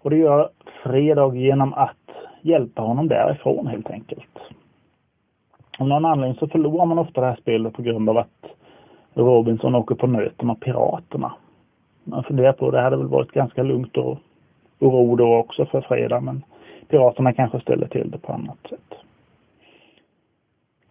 Och 0.00 0.10
det 0.10 0.16
gör 0.16 0.48
Fredag 0.82 1.34
genom 1.34 1.74
att 1.74 1.96
hjälpa 2.42 2.82
honom 2.82 3.08
därifrån 3.08 3.66
helt 3.66 3.90
enkelt. 3.90 4.38
Av 5.78 5.88
någon 5.88 6.04
anledning 6.04 6.38
så 6.38 6.48
förlorar 6.48 6.86
man 6.86 6.98
ofta 6.98 7.20
det 7.20 7.26
här 7.26 7.36
spelet 7.40 7.74
på 7.74 7.82
grund 7.82 8.10
av 8.10 8.18
att 8.18 8.46
Robinson 9.14 9.74
åker 9.74 9.94
på 9.94 10.06
nöten 10.06 10.46
med 10.46 10.60
piraterna. 10.60 11.32
Man 12.04 12.24
funderar 12.24 12.52
på, 12.52 12.70
det 12.70 12.80
hade 12.80 12.96
väl 12.96 13.06
varit 13.06 13.32
ganska 13.32 13.62
lugnt 13.62 13.96
och, 13.96 14.18
och 14.78 14.92
ro 14.92 15.16
då 15.16 15.36
också 15.36 15.66
för 15.66 15.80
fredag 15.80 16.20
men 16.20 16.42
piraterna 16.88 17.32
kanske 17.32 17.60
ställer 17.60 17.86
till 17.86 18.10
det 18.10 18.18
på 18.18 18.32
annat 18.32 18.58
sätt. 18.68 18.94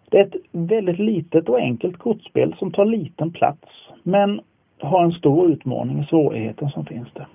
Det 0.09 0.19
är 0.19 0.25
ett 0.25 0.35
väldigt 0.51 0.99
litet 0.99 1.49
och 1.49 1.59
enkelt 1.59 1.97
kortspel 1.97 2.55
som 2.59 2.71
tar 2.71 2.85
liten 2.85 3.31
plats 3.31 3.67
men 4.03 4.41
har 4.79 5.03
en 5.03 5.11
stor 5.11 5.47
utmaning 5.47 5.99
i 5.99 6.05
svårigheten 6.05 6.69
som 6.69 6.85
finns 6.85 7.07
där. 7.13 7.27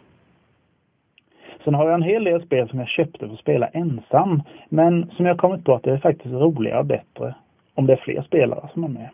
Sen 1.64 1.74
har 1.74 1.84
jag 1.84 1.94
en 1.94 2.02
hel 2.02 2.24
del 2.24 2.42
spel 2.42 2.68
som 2.68 2.78
jag 2.78 2.88
köpte 2.88 3.26
för 3.26 3.34
att 3.34 3.40
spela 3.40 3.66
ensam 3.66 4.42
men 4.68 5.10
som 5.16 5.26
jag 5.26 5.38
kommit 5.38 5.64
på 5.64 5.74
att 5.74 5.82
det 5.82 5.92
är 5.92 5.98
faktiskt 5.98 6.34
roligare 6.34 6.78
och 6.78 6.86
bättre 6.86 7.34
om 7.74 7.86
det 7.86 7.92
är 7.92 7.96
fler 8.04 8.22
spelare 8.22 8.68
som 8.72 8.84
är 8.84 8.88
med. 8.88 9.08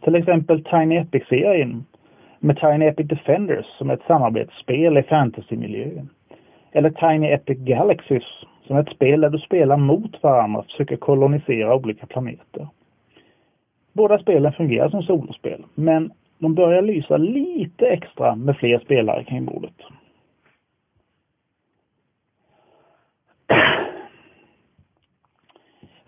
Till 0.00 0.14
exempel 0.14 0.64
Tiny 0.64 0.96
Epic-serien 0.96 1.84
med 2.40 2.60
Tiny 2.60 2.86
Epic 2.86 3.06
Defenders 3.06 3.66
som 3.66 3.90
är 3.90 3.94
ett 3.94 4.06
samarbetsspel 4.06 4.98
i 4.98 5.02
fantasymiljö. 5.02 6.02
Eller 6.72 6.90
Tiny 6.90 7.26
Epic 7.26 7.58
Galaxies 7.58 8.24
som 8.66 8.76
är 8.76 8.80
ett 8.80 8.94
spel 8.96 9.20
där 9.20 9.30
du 9.30 9.38
spelar 9.38 9.76
mot 9.76 10.22
varandra 10.22 10.60
och 10.60 10.66
försöker 10.66 10.96
kolonisera 10.96 11.76
olika 11.76 12.06
planeter. 12.06 12.68
Båda 13.92 14.18
spelen 14.18 14.52
fungerar 14.52 14.88
som 14.88 15.02
solospel, 15.02 15.64
men 15.74 16.12
de 16.38 16.54
börjar 16.54 16.82
lysa 16.82 17.16
lite 17.16 17.86
extra 17.86 18.34
med 18.34 18.56
fler 18.56 18.78
spelare 18.78 19.24
kring 19.24 19.44
bordet. 19.44 19.74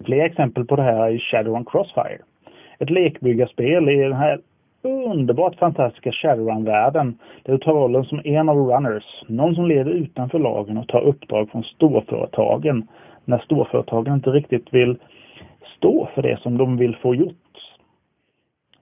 Fler 0.05 0.25
exempel 0.25 0.65
på 0.65 0.77
det 0.77 0.83
här 0.83 1.11
är 1.11 1.19
Shadowrun 1.19 1.65
Crossfire. 1.65 2.19
Ett 2.79 2.91
lekbyggarspel 2.91 3.89
i 3.89 3.97
den 3.97 4.12
här 4.12 4.41
underbart 5.03 5.59
fantastiska 5.59 6.13
Shadowrun-världen 6.13 7.19
där 7.43 7.53
du 7.53 7.59
tar 7.59 7.73
rollen 7.73 8.05
som 8.05 8.21
en 8.25 8.49
av 8.49 8.57
runners, 8.57 9.25
någon 9.29 9.55
som 9.55 9.67
lever 9.67 9.91
utanför 9.91 10.39
lagen 10.39 10.79
och 10.79 10.89
tar 10.89 11.01
uppdrag 11.01 11.51
från 11.51 11.63
storföretagen 11.63 12.89
när 13.25 13.39
storföretagen 13.39 14.15
inte 14.15 14.31
riktigt 14.31 14.75
vill 14.75 14.97
stå 15.77 16.09
för 16.15 16.23
det 16.23 16.41
som 16.41 16.59
de 16.59 16.77
vill 16.77 16.97
få 16.97 17.15
gjort. 17.15 17.35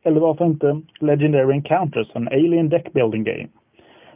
Eller 0.03 0.21
varför 0.21 0.45
inte 0.45 0.81
Legendary 1.01 1.55
Encounters, 1.55 2.09
en 2.15 2.29
Alien 2.29 2.69
Deck 2.69 2.93
Building 2.93 3.25
Game, 3.25 3.49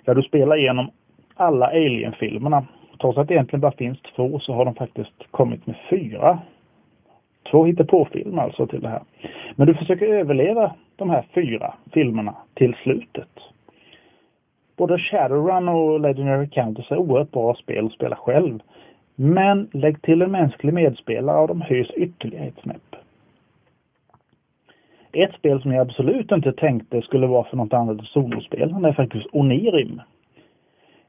där 0.04 0.14
du 0.14 0.22
spelar 0.22 0.56
igenom 0.56 0.90
alla 1.34 1.66
Alien-filmerna. 1.66 2.66
Trots 3.00 3.18
att 3.18 3.28
det 3.28 3.34
egentligen 3.34 3.60
bara 3.60 3.72
finns 3.72 3.98
två 4.16 4.38
så 4.38 4.52
har 4.52 4.64
de 4.64 4.74
faktiskt 4.74 5.30
kommit 5.30 5.66
med 5.66 5.76
fyra 5.90 6.38
Två 7.50 7.64
hittepåfilmer 7.64 8.42
alltså 8.42 8.66
till 8.66 8.80
det 8.80 8.88
här. 8.88 9.02
Men 9.56 9.66
du 9.66 9.74
försöker 9.74 10.06
överleva 10.06 10.74
de 10.96 11.10
här 11.10 11.24
fyra 11.34 11.74
filmerna 11.92 12.34
till 12.54 12.74
slutet. 12.82 13.28
Både 14.76 14.98
Shadowrun 14.98 15.68
och 15.68 16.00
Legendary 16.00 16.48
Countess 16.48 16.90
är 16.90 16.96
oerhört 16.96 17.30
bra 17.30 17.54
spel 17.54 17.86
att 17.86 17.92
spela 17.92 18.16
själv. 18.16 18.58
Men 19.14 19.68
lägg 19.72 20.02
till 20.02 20.22
en 20.22 20.30
mänsklig 20.30 20.74
medspelare 20.74 21.40
och 21.40 21.48
de 21.48 21.60
höjs 21.60 21.90
ytterligare 21.90 22.46
ett 22.46 22.60
snäpp. 22.62 22.96
Ett 25.12 25.34
spel 25.34 25.62
som 25.62 25.72
jag 25.72 25.80
absolut 25.80 26.32
inte 26.32 26.52
tänkte 26.52 27.02
skulle 27.02 27.26
vara 27.26 27.44
för 27.44 27.56
något 27.56 27.72
annat 27.72 27.98
än 27.98 28.06
solospel, 28.06 28.84
är 28.84 28.92
faktiskt 28.92 29.26
Onirim. 29.32 30.00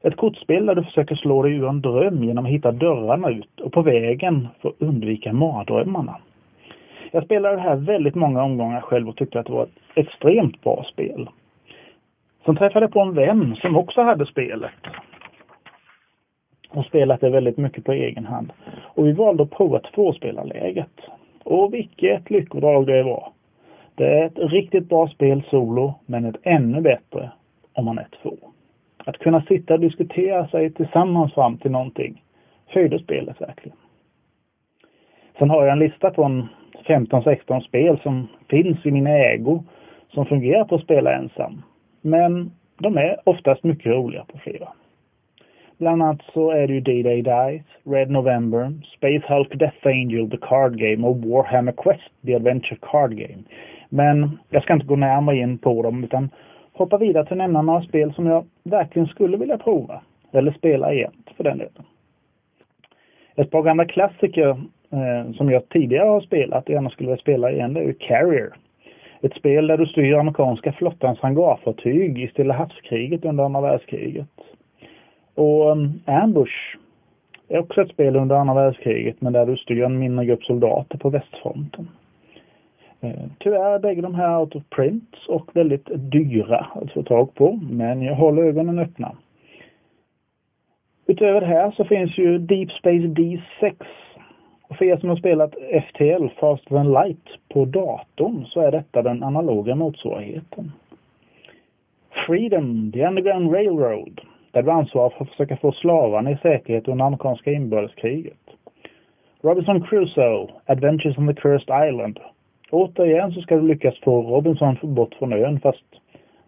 Ett 0.02 0.16
kortspel 0.16 0.66
där 0.66 0.74
du 0.74 0.84
försöker 0.84 1.14
slå 1.14 1.42
dig 1.42 1.52
ur 1.52 1.68
en 1.68 1.80
dröm 1.80 2.24
genom 2.24 2.44
att 2.44 2.50
hitta 2.50 2.72
dörrarna 2.72 3.30
ut 3.30 3.60
och 3.60 3.72
på 3.72 3.82
vägen 3.82 4.48
för 4.60 4.68
att 4.68 4.74
undvika 4.78 5.32
mardrömmarna. 5.32 6.16
Jag 7.10 7.24
spelade 7.24 7.56
det 7.56 7.62
här 7.62 7.76
väldigt 7.76 8.14
många 8.14 8.42
omgångar 8.42 8.80
själv 8.80 9.08
och 9.08 9.16
tyckte 9.16 9.40
att 9.40 9.46
det 9.46 9.52
var 9.52 9.62
ett 9.62 9.78
extremt 9.94 10.62
bra 10.62 10.84
spel. 10.92 11.28
Sen 12.44 12.56
träffade 12.56 12.84
jag 12.84 12.92
på 12.92 13.00
en 13.00 13.14
vän 13.14 13.56
som 13.56 13.76
också 13.76 14.02
hade 14.02 14.26
spelet. 14.26 14.72
Och 16.68 16.84
spelat 16.84 17.20
det 17.20 17.30
väldigt 17.30 17.56
mycket 17.56 17.84
på 17.84 17.92
egen 17.92 18.26
hand. 18.26 18.52
Och 18.82 19.06
vi 19.06 19.12
valde 19.12 19.42
att 19.42 19.50
prova 19.50 19.78
tvåspelarläget. 19.78 21.00
Och 21.42 21.74
vilket 21.74 22.30
lyckodrag 22.30 22.86
det 22.86 23.02
var. 23.02 23.32
Det 23.94 24.18
är 24.18 24.26
ett 24.26 24.38
riktigt 24.38 24.88
bra 24.88 25.08
spel 25.08 25.42
solo, 25.50 25.94
men 26.06 26.24
ett 26.24 26.36
ännu 26.42 26.80
bättre 26.80 27.30
om 27.72 27.84
man 27.84 27.98
är 27.98 28.08
två. 28.22 28.36
Att 28.96 29.18
kunna 29.18 29.42
sitta 29.42 29.74
och 29.74 29.80
diskutera 29.80 30.48
sig 30.48 30.70
tillsammans 30.70 31.34
fram 31.34 31.58
till 31.58 31.70
någonting 31.70 32.22
höjde 32.66 32.98
spelet 32.98 33.40
verkligen. 33.40 33.76
Sen 35.38 35.50
har 35.50 35.64
jag 35.64 35.72
en 35.72 35.78
lista 35.78 36.10
på 36.10 36.24
en 36.24 36.48
15-16 36.84 37.60
spel 37.60 37.98
som 38.02 38.28
finns 38.50 38.86
i 38.86 38.90
min 38.90 39.06
ägo 39.06 39.64
som 40.08 40.26
fungerar 40.26 40.64
på 40.64 40.74
att 40.74 40.82
spela 40.82 41.12
ensam. 41.12 41.62
Men 42.00 42.50
de 42.78 42.96
är 42.96 43.16
oftast 43.24 43.64
mycket 43.64 43.86
roliga 43.86 44.24
på 44.24 44.38
flera. 44.38 44.68
Bland 45.78 46.02
annat 46.02 46.22
så 46.32 46.50
är 46.50 46.66
det 46.66 46.72
ju 46.74 46.80
D-Day 46.80 47.22
Dice, 47.22 47.64
Red 47.84 48.10
November, 48.10 48.72
Space 48.96 49.34
Hulk 49.34 49.58
Death 49.58 49.86
Angel, 49.86 50.30
The 50.30 50.36
Card 50.36 50.78
Game 50.78 51.06
och 51.06 51.16
Warhammer 51.16 51.72
Quest, 51.72 52.10
The 52.26 52.34
Adventure 52.34 52.78
Card 52.82 53.16
Game. 53.16 53.42
Men 53.88 54.38
jag 54.50 54.62
ska 54.62 54.72
inte 54.72 54.86
gå 54.86 54.96
närmare 54.96 55.36
in 55.36 55.58
på 55.58 55.82
dem 55.82 56.04
utan 56.04 56.30
hoppa 56.72 56.98
vidare 56.98 57.24
till 57.24 57.32
att 57.32 57.38
nämna 57.38 57.62
några 57.62 57.82
spel 57.82 58.14
som 58.14 58.26
jag 58.26 58.46
verkligen 58.62 59.08
skulle 59.08 59.36
vilja 59.36 59.58
prova. 59.58 60.00
Eller 60.32 60.52
spela 60.52 60.92
igen 60.92 61.12
för 61.36 61.44
den 61.44 61.58
delen. 61.58 61.84
Ett 63.36 63.50
par 63.50 63.62
gamla 63.62 63.84
klassiker 63.84 64.62
eh, 64.90 65.32
som 65.32 65.50
jag 65.50 65.68
tidigare 65.68 66.08
har 66.08 66.20
spelat 66.20 66.64
och 66.64 66.70
gärna 66.70 66.90
skulle 66.90 67.08
vilja 67.08 67.22
spela 67.22 67.50
igen 67.50 67.74
det 67.74 67.80
är 67.80 67.84
ju 67.84 67.94
Carrier. 67.94 68.54
Ett 69.20 69.34
spel 69.34 69.66
där 69.66 69.78
du 69.78 69.86
styr 69.86 70.14
amerikanska 70.14 70.72
flottans 70.72 71.20
hangarfartyg 71.20 72.22
i 72.22 72.28
Stilla 72.28 72.54
havskriget 72.54 73.24
under 73.24 73.44
andra 73.44 73.60
världskriget. 73.60 74.28
Och 75.34 75.70
um, 75.70 76.00
Ambush 76.04 76.76
är 77.48 77.58
också 77.58 77.82
ett 77.82 77.90
spel 77.90 78.16
under 78.16 78.36
andra 78.36 78.54
världskriget 78.54 79.20
men 79.20 79.32
där 79.32 79.46
du 79.46 79.56
styr 79.56 79.82
en 79.82 79.98
mindre 79.98 80.24
grupp 80.24 80.44
soldater 80.44 80.98
på 80.98 81.10
västfronten. 81.10 81.88
Eh, 83.00 83.26
tyvärr 83.38 83.74
är 83.74 83.78
bägge 83.78 84.02
de 84.02 84.14
här 84.14 84.40
out 84.40 84.54
of 84.54 84.62
print 84.70 85.14
och 85.28 85.50
väldigt 85.56 85.88
dyra 85.94 86.66
att 86.74 86.92
få 86.92 87.02
tag 87.02 87.34
på, 87.34 87.60
men 87.70 88.02
jag 88.02 88.14
håller 88.14 88.42
ögonen 88.42 88.78
öppna. 88.78 89.16
Utöver 91.06 91.40
det 91.40 91.46
här 91.46 91.70
så 91.70 91.84
finns 91.84 92.18
ju 92.18 92.38
Deep 92.38 92.70
Space 92.70 93.06
D6. 93.06 93.74
Och 94.68 94.76
för 94.76 94.84
er 94.84 94.96
som 94.96 95.08
har 95.08 95.16
spelat 95.16 95.54
FTL, 95.88 96.28
Fast 96.40 96.68
than 96.68 96.92
Light, 96.92 97.28
på 97.48 97.64
datorn 97.64 98.46
så 98.46 98.60
är 98.60 98.72
detta 98.72 99.02
den 99.02 99.22
analoga 99.22 99.74
motsvarigheten. 99.74 100.72
Freedom, 102.26 102.92
The 102.92 103.06
Underground 103.06 103.52
Railroad, 103.52 104.20
där 104.50 104.62
du 104.62 104.70
ansvarar 104.70 105.10
för 105.10 105.24
att 105.24 105.30
försöka 105.30 105.56
få 105.56 105.72
slavarna 105.72 106.30
i 106.30 106.38
säkerhet 106.42 106.88
under 106.88 107.04
amerikanska 107.04 107.52
inbördeskriget. 107.52 108.38
Robinson 109.42 109.86
Crusoe, 109.86 110.48
Adventures 110.66 111.18
on 111.18 111.26
the 111.26 111.40
Cursed 111.40 111.88
Island, 111.88 112.20
Återigen 112.70 113.32
så 113.32 113.40
ska 113.40 113.56
du 113.56 113.62
lyckas 113.62 114.00
få 114.00 114.22
Robinson 114.22 114.76
bort 114.82 115.14
från 115.14 115.32
ön 115.32 115.60
fast 115.60 115.84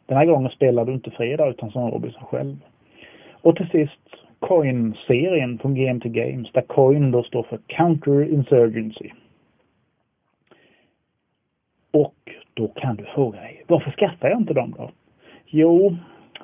den 0.06 0.16
här 0.16 0.26
gången 0.26 0.50
spelar 0.50 0.84
du 0.84 0.92
inte 0.92 1.10
Fredag 1.10 1.48
utan 1.48 1.70
som 1.70 1.90
Robinson 1.90 2.24
själv. 2.24 2.56
Och 3.42 3.56
till 3.56 3.68
sist 3.68 4.27
Coin-serien 4.40 5.58
från 5.58 5.74
GMT 5.74 6.04
Games 6.04 6.52
där 6.52 6.62
Coin 6.62 7.10
då 7.10 7.22
står 7.22 7.42
för 7.42 7.58
Counter 7.66 8.32
Insurgency. 8.32 9.10
Och 11.90 12.14
då 12.54 12.68
kan 12.68 12.96
du 12.96 13.04
fråga 13.04 13.40
dig, 13.40 13.64
varför 13.66 13.90
skaffar 13.90 14.28
jag 14.28 14.38
inte 14.38 14.54
dem 14.54 14.74
då? 14.78 14.90
Jo, 15.46 15.96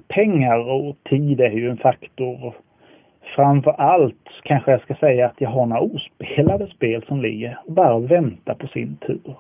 pengar 0.08 0.58
och 0.58 0.96
tid 1.04 1.40
är 1.40 1.50
ju 1.50 1.70
en 1.70 1.76
faktor. 1.76 2.54
Framför 3.36 3.70
allt 3.70 4.28
kanske 4.42 4.70
jag 4.70 4.80
ska 4.80 4.94
säga 4.94 5.26
att 5.26 5.40
jag 5.40 5.50
har 5.50 5.66
några 5.66 5.82
ospelade 5.82 6.66
spel 6.66 7.04
som 7.08 7.22
ligger 7.22 7.58
och 7.66 7.72
bara 7.72 7.98
väntar 7.98 8.54
på 8.54 8.66
sin 8.66 8.96
tur. 8.96 9.36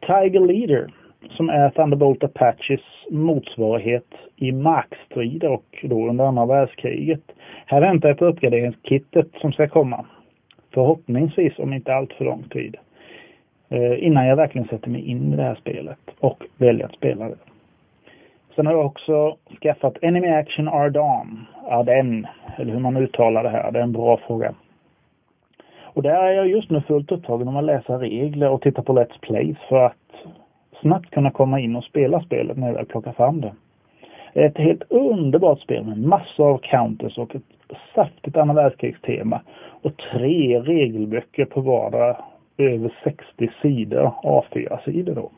Tiger 0.00 0.40
Leader 0.40 0.90
som 1.28 1.50
är 1.50 1.70
Thunderbolt 1.70 2.24
Apaches 2.24 2.80
motsvarighet 3.10 4.14
i 4.36 4.52
markstrider 4.52 5.48
och 5.48 5.78
då 5.82 6.08
under 6.08 6.24
andra 6.24 6.46
världskriget. 6.46 7.22
Här 7.66 7.80
väntar 7.80 8.08
jag 8.08 8.18
på 8.18 8.24
uppgraderingskittet 8.24 9.28
som 9.40 9.52
ska 9.52 9.68
komma. 9.68 10.04
Förhoppningsvis 10.74 11.58
om 11.58 11.72
inte 11.72 11.94
allt 11.94 12.12
för 12.12 12.24
lång 12.24 12.42
tid. 12.42 12.76
Eh, 13.68 14.04
innan 14.06 14.26
jag 14.26 14.36
verkligen 14.36 14.68
sätter 14.68 14.90
mig 14.90 15.00
in 15.00 15.32
i 15.32 15.36
det 15.36 15.42
här 15.42 15.54
spelet 15.54 15.98
och 16.20 16.44
väljer 16.56 16.86
att 16.86 16.94
spela 16.94 17.28
det. 17.28 17.36
Sen 18.54 18.66
har 18.66 18.72
jag 18.72 18.86
också 18.86 19.36
skaffat 19.62 19.98
Enemy 20.02 20.28
Action 20.28 20.68
Ardan, 20.68 21.46
Arden, 21.68 22.26
eller 22.56 22.72
hur 22.72 22.80
man 22.80 22.96
uttalar 22.96 23.42
det 23.42 23.48
här. 23.50 23.72
Det 23.72 23.78
är 23.78 23.82
en 23.82 23.92
bra 23.92 24.20
fråga. 24.26 24.54
Och 25.82 26.02
där 26.02 26.22
är 26.22 26.32
jag 26.32 26.48
just 26.48 26.70
nu 26.70 26.80
fullt 26.80 27.12
upptagen 27.12 27.46
med 27.46 27.56
att 27.56 27.64
läsa 27.64 27.98
regler 27.98 28.50
och 28.50 28.62
titta 28.62 28.82
på 28.82 28.92
Let's 28.92 29.20
Plays 29.20 29.56
för 29.68 29.86
att 29.86 29.94
snabbt 30.80 31.10
kunna 31.10 31.30
komma 31.30 31.60
in 31.60 31.76
och 31.76 31.84
spela 31.84 32.20
spelet 32.20 32.56
när 32.56 32.66
jag 32.66 32.74
väl 32.74 32.86
plockar 32.86 33.12
fram 33.12 33.40
det. 33.40 33.52
Det 34.34 34.40
är 34.40 34.46
ett 34.46 34.58
helt 34.58 34.82
underbart 34.88 35.60
spel 35.60 35.84
med 35.84 35.98
massor 35.98 36.50
av 36.50 36.58
counters 36.58 37.18
och 37.18 37.34
ett 37.34 37.42
saftigt 37.94 38.36
andra 38.36 38.54
världskrigstema. 38.54 39.40
Och 39.82 39.96
tre 39.96 40.60
regelböcker 40.60 41.44
på 41.44 41.60
vardera 41.60 42.16
över 42.56 42.92
60 43.04 43.50
sidor, 43.62 44.12
A4-sidor 44.22 45.14
då. 45.14 45.30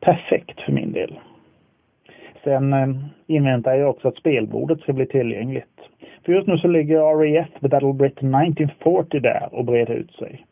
Perfekt 0.00 0.60
för 0.60 0.72
min 0.72 0.92
del. 0.92 1.18
Sen 2.44 2.72
eh, 2.72 2.88
inväntar 3.26 3.74
jag 3.74 3.90
också 3.90 4.08
att 4.08 4.16
spelbordet 4.16 4.80
ska 4.80 4.92
bli 4.92 5.06
tillgängligt. 5.06 5.80
För 6.24 6.32
just 6.32 6.46
nu 6.48 6.58
så 6.58 6.68
ligger 6.68 6.98
RAF 6.98 7.60
The 7.60 7.68
Battle 7.68 7.92
Britain 7.92 8.34
1940 8.34 9.20
där 9.20 9.48
och 9.52 9.64
breder 9.64 9.94
ut 9.94 10.12
sig. 10.12 10.45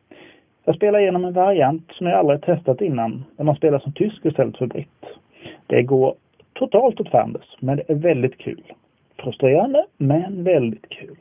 Jag 0.65 0.77
spelar 0.77 0.99
igenom 0.99 1.25
en 1.25 1.33
variant 1.33 1.93
som 1.93 2.07
jag 2.07 2.19
aldrig 2.19 2.43
testat 2.43 2.81
innan, 2.81 3.25
där 3.37 3.45
man 3.45 3.57
spelar 3.57 3.79
som 3.79 3.93
tysk 3.93 4.25
istället 4.25 4.57
för 4.57 4.67
britt. 4.67 5.05
Det 5.67 5.83
går 5.83 6.15
totalt 6.53 7.01
åt 7.01 7.11
fanders, 7.11 7.57
men 7.61 7.77
det 7.77 7.91
är 7.91 7.95
väldigt 7.95 8.39
kul. 8.39 8.63
Frustrerande, 9.17 9.87
men 9.97 10.45
väldigt 10.45 10.89
kul. 10.89 11.19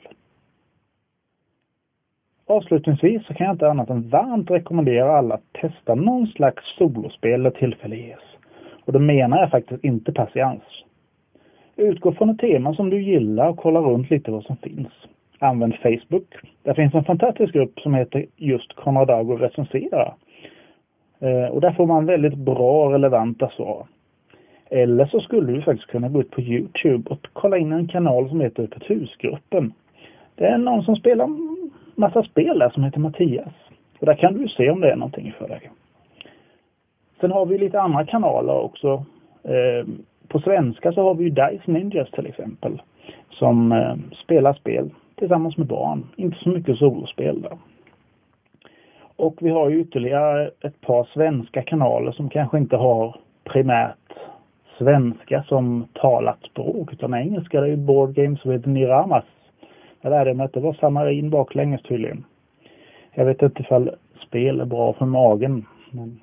Avslutningsvis 2.48 3.26
så 3.26 3.34
kan 3.34 3.46
jag 3.46 3.54
inte 3.54 3.70
annat 3.70 3.90
än 3.90 4.10
varmt 4.10 4.52
rekommendera 4.52 5.18
alla 5.18 5.36
att 5.36 5.54
testa 5.54 5.96
någon 5.96 6.28
slags 6.28 6.64
solospel 6.78 7.44
där 7.44 7.52
tillfälle 7.52 7.96
ges. 7.96 8.20
Och 8.86 8.94
då 8.94 9.00
menar 9.00 9.40
jag 9.40 9.52
faktiskt 9.52 9.84
inte 9.84 10.12
patiens. 10.14 10.64
Utgå 11.76 12.12
från 12.12 12.30
ett 12.30 12.40
tema 12.40 12.76
som 12.76 12.90
du 12.90 13.02
gillar 13.02 13.50
och 13.50 13.58
kolla 13.58 13.80
runt 13.80 14.10
lite 14.10 14.32
vad 14.32 14.44
som 14.44 14.58
finns. 14.58 14.92
Använd 15.44 15.76
Facebook. 15.76 16.36
Där 16.64 16.74
finns 16.74 16.94
en 16.94 17.04
fantastisk 17.04 17.54
grupp 17.54 17.80
som 17.80 17.94
heter 17.94 18.26
just 18.38 18.74
Conradago 18.76 19.36
recenserar. 19.36 20.14
Eh, 21.20 21.46
och 21.46 21.62
där 21.62 21.72
får 21.72 21.86
man 21.86 22.06
väldigt 22.06 22.36
bra 22.38 22.94
relevanta 22.94 23.50
svar. 23.50 23.88
Eller 24.70 25.06
så 25.06 25.20
skulle 25.20 25.52
du 25.52 25.62
faktiskt 25.62 25.92
kunna 25.92 26.10
gå 26.10 26.22
ut 26.22 26.32
på 26.32 26.42
Youtube 26.42 27.10
och 27.10 27.28
kolla 27.34 27.58
in 27.58 27.72
en 27.72 27.88
kanal 27.88 28.30
som 28.30 28.42
heter 28.42 28.64
Öppet 28.64 28.90
husgruppen. 28.90 29.74
Det 30.36 30.46
är 30.46 30.58
någon 30.58 30.84
som 30.84 30.96
spelar 30.96 31.30
massa 31.96 32.24
spel 32.24 32.60
där 32.60 32.70
som 32.70 32.84
heter 32.84 33.00
Mattias. 33.00 33.54
Och 34.00 34.06
där 34.06 34.16
kan 34.16 34.34
du 34.34 34.48
se 34.48 34.70
om 34.70 34.80
det 34.80 34.92
är 34.92 34.96
någonting 34.96 35.34
för 35.38 35.48
dig. 35.48 35.72
Sen 37.20 37.32
har 37.32 37.46
vi 37.46 37.58
lite 37.58 37.82
andra 37.82 38.06
kanaler 38.06 38.60
också. 38.60 39.06
Eh, 39.44 39.88
på 40.28 40.40
svenska 40.40 40.92
så 40.92 41.04
har 41.04 41.16
vi 41.16 41.24
ju 41.24 41.30
Dice 41.30 41.72
Ninjas 41.72 42.12
till 42.12 42.26
exempel. 42.26 42.82
Som 43.30 43.72
eh, 43.72 43.96
spelar 44.24 44.54
spel 44.54 44.90
tillsammans 45.24 45.58
med 45.58 45.68
barn. 45.68 46.08
Inte 46.15 46.38
så 46.38 46.50
mycket 46.50 46.77
solospel 46.77 47.42
där. 47.42 47.58
Och 49.15 49.36
vi 49.42 49.50
har 49.50 49.70
ju 49.70 49.82
ytterligare 49.82 50.51
ett 50.62 50.82
par 50.82 51.03
svenska 51.13 51.62
kanaler 51.62 52.12
som 52.12 52.30
kanske 52.30 52.58
inte 52.58 52.77
har 52.77 53.15
primärt 53.44 54.13
svenska 54.77 55.44
som 55.44 55.88
talat 55.94 56.43
språk 56.43 56.93
utan 56.93 57.13
engelska. 57.13 57.62
Det 57.62 57.67
är 57.67 57.69
ju 57.69 57.78
Board 57.78 58.13
Games 58.13 58.45
with 58.45 58.69
Niramas. 58.69 59.24
Jag 60.02 60.10
lärde 60.10 60.34
mig 60.34 60.45
att 60.45 60.54
det 60.54 60.60
var 60.60 60.74
samarin 60.74 61.30
baklänges 61.30 61.82
tydligen. 61.82 62.26
Jag 63.13 63.26
vet 63.26 63.41
inte 63.41 63.62
ifall 63.62 63.91
spel 64.28 64.60
är 64.60 64.65
bra 64.65 64.93
för 64.93 65.06
magen. 65.06 65.65
Men 65.91 66.19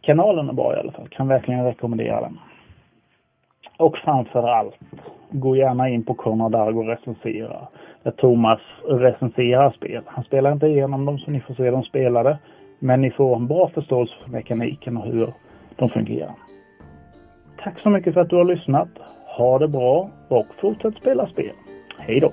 kanalen 0.00 0.48
är 0.48 0.52
bra 0.52 0.76
i 0.76 0.78
alla 0.78 0.92
fall. 0.92 1.08
Kan 1.08 1.28
verkligen 1.28 1.64
rekommendera 1.64 2.20
den. 2.20 2.38
Och 3.76 3.96
framför 3.96 4.48
allt, 4.48 4.78
gå 5.30 5.56
gärna 5.56 5.88
in 5.88 6.04
på 6.04 6.14
Konrad 6.14 6.54
Argo 6.54 6.80
och 6.80 6.86
recensera. 6.86 7.68
Thomas 8.10 8.60
recenserar 8.88 9.70
spel. 9.70 10.02
Han 10.06 10.24
spelar 10.24 10.52
inte 10.52 10.66
igenom 10.66 11.04
dem 11.04 11.18
så 11.18 11.30
ni 11.30 11.40
får 11.40 11.54
se 11.54 11.70
dem 11.70 11.82
spelade. 11.82 12.38
Men 12.78 13.00
ni 13.00 13.10
får 13.10 13.36
en 13.36 13.46
bra 13.46 13.70
förståelse 13.74 14.14
för 14.22 14.30
mekaniken 14.30 14.96
och 14.96 15.06
hur 15.06 15.32
de 15.76 15.88
fungerar. 15.88 16.34
Tack 17.64 17.78
så 17.78 17.90
mycket 17.90 18.14
för 18.14 18.20
att 18.20 18.30
du 18.30 18.36
har 18.36 18.44
lyssnat. 18.44 18.88
Ha 19.36 19.58
det 19.58 19.68
bra 19.68 20.10
och 20.28 20.46
fortsätt 20.60 20.96
spela 20.96 21.26
spel. 21.26 21.52
Hej 21.98 22.20
då! 22.20 22.32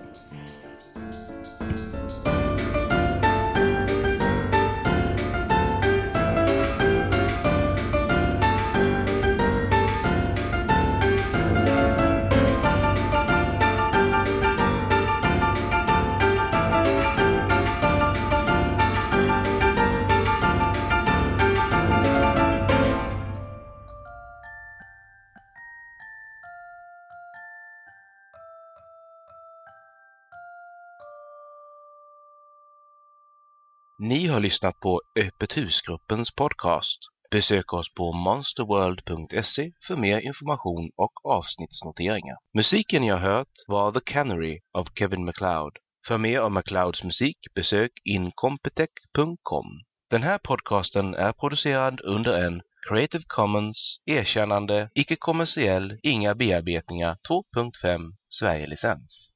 Ni 33.99 34.27
har 34.27 34.39
lyssnat 34.39 34.79
på 34.79 35.01
Öppet 35.19 35.57
husgruppens 35.57 36.31
podcast. 36.31 36.99
Besök 37.31 37.73
oss 37.73 37.93
på 37.93 38.11
monsterworld.se 38.13 39.71
för 39.87 39.95
mer 39.95 40.19
information 40.19 40.91
och 40.95 41.25
avsnittsnoteringar. 41.25 42.37
Musiken 42.53 43.01
ni 43.01 43.09
har 43.09 43.17
hört 43.17 43.53
var 43.67 43.91
The 43.91 43.99
Canary 43.99 44.59
av 44.73 44.87
Kevin 44.95 45.25
MacLeod. 45.25 45.77
För 46.07 46.17
mer 46.17 46.39
av 46.39 46.51
MacLeods 46.51 47.03
musik 47.03 47.37
besök 47.55 47.91
incompetech.com. 48.03 49.65
Den 50.09 50.23
här 50.23 50.37
podcasten 50.37 51.13
är 51.13 51.31
producerad 51.31 52.01
under 52.01 52.45
en 52.45 52.61
Creative 52.89 53.23
Commons 53.27 53.99
erkännande, 54.05 54.89
icke-kommersiell, 54.95 55.99
inga 56.03 56.35
bearbetningar 56.35 57.17
2.5 57.29 57.99
Sverige-licens. 58.29 59.23